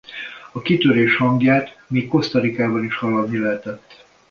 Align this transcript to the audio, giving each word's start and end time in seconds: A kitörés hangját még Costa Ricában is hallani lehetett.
A 0.51 0.61
kitörés 0.61 1.17
hangját 1.17 1.79
még 1.87 2.07
Costa 2.07 2.39
Ricában 2.39 2.83
is 2.83 2.95
hallani 2.97 3.37
lehetett. 3.37 4.05